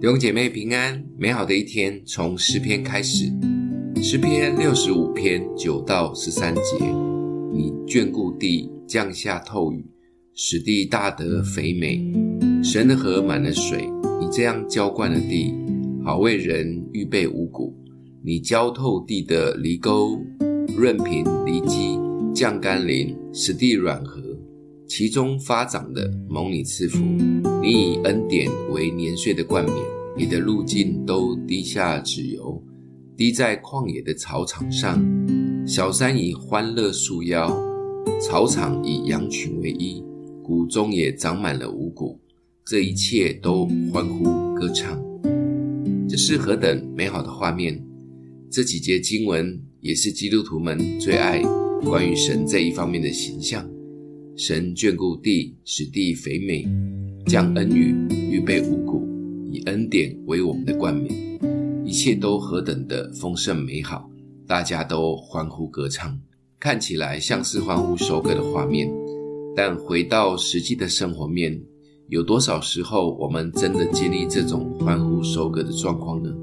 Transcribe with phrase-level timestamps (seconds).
[0.00, 3.30] 弟兄姐妹平安，美好的一天从诗篇开始。
[4.02, 6.62] 诗篇六十五篇九到十三节：
[7.52, 9.84] 你眷顾地，降下透雨，
[10.32, 12.02] 使地大得肥美。
[12.64, 15.52] 神的河满了水，你这样浇灌了地，
[16.02, 17.76] 好为人预备五谷。
[18.24, 20.18] 你浇透地的犁沟，
[20.78, 21.98] 润平犁基，
[22.34, 24.29] 降甘霖，使地软和。
[24.90, 26.98] 其中发长的，蒙你赐福。
[27.62, 29.76] 你以恩典为年岁的冠冕，
[30.16, 32.60] 你的路径都滴下脂油，
[33.16, 35.00] 滴在旷野的草场上。
[35.64, 37.56] 小山以欢乐束腰，
[38.20, 40.02] 草场以羊群为衣，
[40.42, 42.18] 谷中也长满了五谷。
[42.66, 44.24] 这一切都欢呼
[44.56, 45.00] 歌唱。
[46.08, 47.80] 这是何等美好的画面！
[48.50, 51.40] 这几节经文也是基督徒们最爱
[51.84, 53.64] 关于神这一方面的形象。
[54.36, 56.66] 神眷顾地，使地肥美，
[57.26, 57.94] 降恩雨，
[58.30, 59.06] 预备五谷，
[59.50, 61.38] 以恩典为我们的冠冕，
[61.84, 64.08] 一切都何等的丰盛美好，
[64.46, 66.18] 大家都欢呼歌唱，
[66.58, 68.90] 看起来像是欢呼收割的画面，
[69.54, 71.60] 但回到实际的生活面，
[72.08, 76.34] 有多少时候我们真的经历这种欢呼收割的状况呢？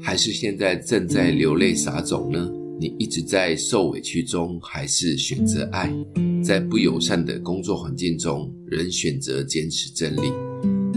[0.00, 2.50] 还是现在正在流泪撒种呢？
[2.80, 5.92] 你一直在受委屈中，还是选择爱？
[6.42, 10.32] 在不友善的工作环境中，仍选择坚持真理；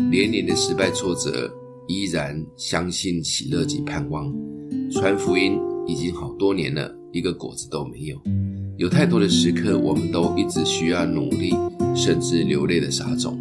[0.09, 1.53] 连连的失败挫折，
[1.89, 4.33] 依然相信喜乐及盼望。
[4.93, 8.17] 传福音已经好多年了，一个果子都没有。
[8.77, 11.53] 有太多的时刻，我们都一直需要努力，
[11.93, 13.37] 甚至流泪的撒种，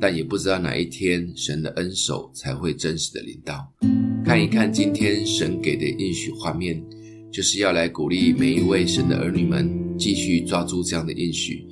[0.00, 3.70] 但也不知道哪一天神的恩手才会真实的临到。
[4.24, 6.82] 看一看今天神给的应许画面。
[7.32, 9.66] 就是要来鼓励每一位神的儿女们
[9.98, 11.66] 继续抓住这样的应许，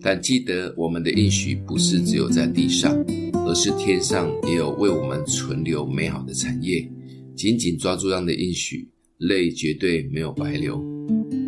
[0.00, 2.96] 但记得我们的应许不是只有在地上，
[3.44, 6.88] 而是天上也有为我们存留美好的产业。
[7.34, 8.88] 紧紧抓住这样的应许，
[9.18, 10.80] 泪绝对没有白流。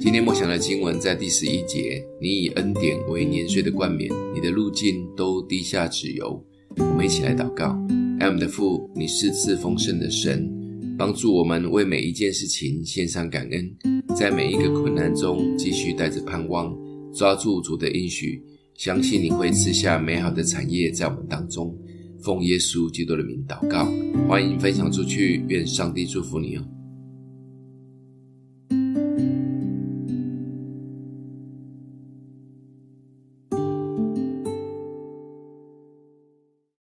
[0.00, 6.44] 今天默想的经文在第十一节：你以恩典为年岁的冠冕，你的路径都滴下脂油。
[6.78, 7.78] 我们一起来祷告：
[8.18, 10.61] 爱我们的父，你是赐丰盛的神。
[11.02, 13.76] 帮助我们为每一件事情献上感恩，
[14.14, 16.72] 在每一个困难中继续带着盼望，
[17.12, 18.40] 抓住主的应许，
[18.76, 21.76] 相信你会赐下美好的产业在我们当中。
[22.22, 23.84] 奉耶稣基督的名祷告，
[24.28, 26.62] 欢迎分享出去，愿上帝祝福你哦。